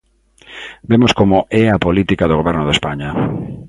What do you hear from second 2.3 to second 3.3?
Goberno de España.